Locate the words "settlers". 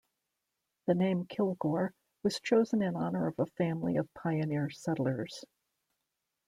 4.71-5.45